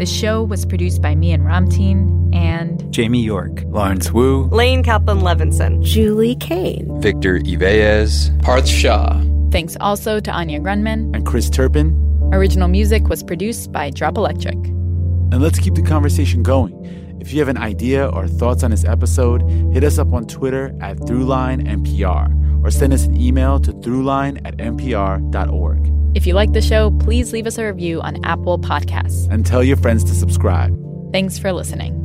The 0.00 0.06
show 0.06 0.42
was 0.42 0.64
produced 0.64 1.02
by 1.02 1.14
me 1.14 1.30
and 1.32 1.42
Ramtin 1.42 2.34
and 2.34 2.90
Jamie 2.90 3.22
York, 3.22 3.64
Lawrence 3.66 4.10
Wu, 4.10 4.44
Lane 4.44 4.82
Kaplan-Levenson, 4.82 5.82
Julie 5.82 6.36
Caine, 6.36 6.88
Victor 7.02 7.38
Ives, 7.44 8.30
Parth 8.38 8.66
Shah. 8.66 9.20
thanks 9.50 9.76
also 9.78 10.18
to 10.18 10.30
Anya 10.32 10.58
Grundmann. 10.58 11.14
And 11.14 11.26
Chris 11.26 11.50
Turpin. 11.50 11.92
Original 12.32 12.66
music 12.66 13.08
was 13.08 13.22
produced 13.22 13.72
by 13.72 13.90
Drop 13.90 14.16
Electric. 14.16 14.54
And 14.54 15.42
let's 15.42 15.58
keep 15.58 15.74
the 15.74 15.82
conversation 15.82 16.42
going. 16.42 16.72
If 17.20 17.34
you 17.34 17.40
have 17.40 17.48
an 17.48 17.58
idea 17.58 18.08
or 18.08 18.26
thoughts 18.26 18.62
on 18.62 18.70
this 18.70 18.86
episode, 18.86 19.42
hit 19.70 19.84
us 19.84 19.98
up 19.98 20.14
on 20.14 20.24
Twitter 20.26 20.74
at 20.80 20.96
ThroughlineNPR 20.96 22.64
or 22.64 22.70
send 22.70 22.94
us 22.94 23.04
an 23.04 23.20
email 23.20 23.60
to 23.60 23.70
throughline 23.74 24.40
at 24.46 24.56
npr.org. 24.56 25.99
If 26.12 26.26
you 26.26 26.34
like 26.34 26.52
the 26.52 26.60
show, 26.60 26.90
please 26.90 27.32
leave 27.32 27.46
us 27.46 27.56
a 27.56 27.66
review 27.66 28.00
on 28.00 28.24
Apple 28.24 28.58
Podcasts. 28.58 29.30
And 29.30 29.46
tell 29.46 29.62
your 29.62 29.76
friends 29.76 30.02
to 30.04 30.14
subscribe. 30.14 30.76
Thanks 31.12 31.38
for 31.38 31.52
listening. 31.52 31.96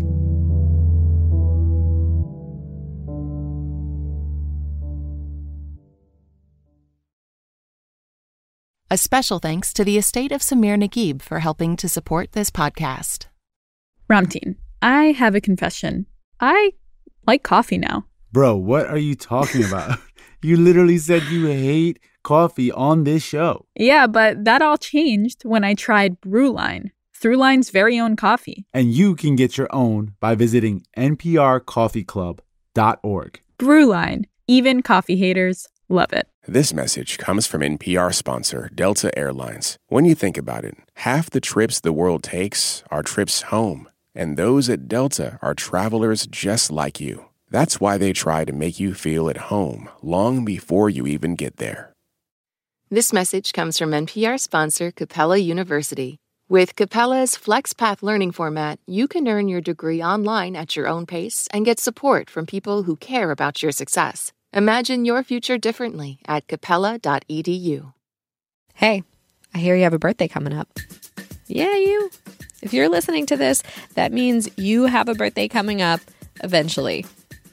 A 8.91 8.97
special 8.97 9.39
thanks 9.39 9.73
to 9.73 9.83
the 9.83 9.97
estate 9.97 10.31
of 10.31 10.41
Samir 10.41 10.77
Naguib 10.77 11.23
for 11.23 11.39
helping 11.39 11.75
to 11.77 11.89
support 11.89 12.33
this 12.33 12.51
podcast. 12.51 13.25
Ramtin, 14.07 14.57
I 14.83 15.05
have 15.05 15.33
a 15.33 15.41
confession. 15.41 16.05
I 16.39 16.73
like 17.25 17.41
coffee 17.41 17.79
now. 17.79 18.05
Bro, 18.31 18.57
what 18.57 18.85
are 18.85 18.99
you 18.99 19.15
talking 19.15 19.63
about? 19.63 19.97
you 20.43 20.57
literally 20.57 20.99
said 20.99 21.23
you 21.23 21.47
hate 21.47 21.99
coffee 22.25 22.73
on 22.73 23.05
this 23.05 23.23
show. 23.23 23.65
Yeah, 23.75 24.07
but 24.07 24.43
that 24.43 24.61
all 24.61 24.77
changed 24.77 25.45
when 25.45 25.63
I 25.63 25.75
tried 25.75 26.19
Brewline, 26.19 26.91
Throughline's 27.17 27.69
very 27.69 27.97
own 27.97 28.17
coffee. 28.17 28.65
And 28.73 28.91
you 28.91 29.15
can 29.15 29.38
get 29.38 29.57
your 29.57 29.73
own 29.73 30.15
by 30.19 30.35
visiting 30.35 30.83
nprcoffeeclub.org. 30.97 33.41
Brewline, 33.57 34.25
even 34.47 34.81
coffee 34.81 35.15
haters 35.15 35.65
love 35.88 36.11
it. 36.11 36.27
This 36.47 36.73
message 36.73 37.17
comes 37.17 37.47
from 37.47 37.61
NPR 37.61 38.13
sponsor 38.13 38.69
Delta 38.75 39.17
Airlines. 39.17 39.77
When 39.88 40.05
you 40.05 40.13
think 40.13 40.38
about 40.38 40.65
it, 40.65 40.75
half 40.95 41.29
the 41.29 41.39
trips 41.39 41.79
the 41.79 41.93
world 41.93 42.21
takes 42.21 42.83
are 42.91 43.01
trips 43.01 43.43
home, 43.43 43.88
and 44.13 44.35
those 44.35 44.69
at 44.69 44.88
Delta 44.88 45.39
are 45.41 45.55
travelers 45.55 46.27
just 46.27 46.69
like 46.69 46.99
you. 46.99 47.25
That's 47.49 47.79
why 47.79 47.97
they 47.97 48.13
try 48.13 48.45
to 48.45 48.51
make 48.51 48.79
you 48.79 48.93
feel 48.93 49.29
at 49.29 49.38
home 49.38 49.89
long 50.01 50.43
before 50.43 50.89
you 50.89 51.07
even 51.07 51.35
get 51.35 51.57
there. 51.57 51.94
This 52.95 53.12
message 53.12 53.51
comes 53.51 53.77
from 53.77 53.91
NPR 53.91 54.39
sponsor 54.39 54.89
Capella 54.89 55.36
University. 55.36 56.17
With 56.47 56.77
Capella's 56.77 57.31
FlexPath 57.31 58.01
learning 58.01 58.31
format, 58.31 58.79
you 58.88 59.10
can 59.10 59.27
earn 59.27 59.49
your 59.49 59.60
degree 59.60 60.01
online 60.01 60.55
at 60.55 60.77
your 60.77 60.88
own 60.88 61.05
pace 61.05 61.45
and 61.51 61.65
get 61.65 61.77
support 61.77 62.29
from 62.29 62.45
people 62.45 62.84
who 62.84 62.95
care 62.95 63.31
about 63.31 63.62
your 63.62 63.73
success. 63.73 64.31
Imagine 64.53 65.03
your 65.03 65.23
future 65.23 65.58
differently 65.58 66.19
at 66.25 66.47
capella.edu. 66.47 67.91
Hey, 68.75 69.03
I 69.53 69.58
hear 69.58 69.75
you 69.75 69.84
have 69.84 69.91
a 69.91 69.99
birthday 69.99 70.29
coming 70.29 70.53
up. 70.53 70.69
Yeah, 71.47 71.75
you. 71.75 72.10
If 72.62 72.73
you're 72.73 72.88
listening 72.88 73.25
to 73.25 73.36
this, 73.36 73.62
that 73.95 74.13
means 74.13 74.47
you 74.58 74.86
have 74.86 75.10
a 75.10 75.15
birthday 75.15 75.49
coming 75.49 75.81
up 75.81 75.99
eventually. 76.45 77.05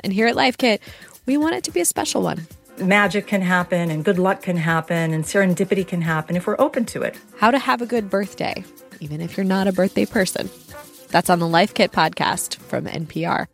And 0.05 0.12
here 0.12 0.28
at 0.28 0.37
Life 0.37 0.57
Kit, 0.57 0.81
we 1.26 1.37
want 1.37 1.57
it 1.57 1.64
to 1.64 1.72
be 1.72 1.81
a 1.81 1.85
special 1.85 2.22
one. 2.22 2.46
Magic 2.78 3.26
can 3.26 3.42
happen, 3.42 3.90
and 3.90 4.04
good 4.04 4.18
luck 4.18 4.42
can 4.42 4.56
happen, 4.56 5.12
and 5.12 5.24
serendipity 5.24 5.87
can 5.87 6.00
happen 6.00 6.37
if 6.37 6.46
we're 6.46 6.61
open 6.61 6.85
to 6.87 7.02
it. 7.02 7.16
How 7.37 7.50
to 7.50 7.58
have 7.58 7.82
a 7.82 7.87
good 7.87 8.08
birthday, 8.08 8.64
even 9.00 9.20
if 9.20 9.37
you're 9.37 9.44
not 9.44 9.68
a 9.68 9.72
birthday 9.72 10.06
person. 10.06 10.48
That's 11.08 11.28
on 11.30 11.38
the 11.38 11.48
Life 11.48 11.74
Kit 11.74 11.92
podcast 11.92 12.56
from 12.56 12.87
NPR. 12.87 13.46